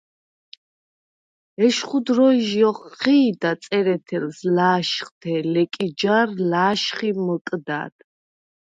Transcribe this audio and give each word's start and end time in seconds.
ეშხუ 1.65 1.97
დროჲჟი 2.05 2.61
ოხჴი̄და 2.69 3.51
წერეთელს 3.63 4.39
ლა̄შხთე 4.55 5.35
ლეკი 5.53 5.87
ჯარ 5.99 6.29
ლა̄შხი 6.51 7.11
მჷკდად. 7.25 7.95